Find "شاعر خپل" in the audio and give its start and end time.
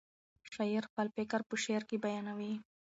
0.53-1.05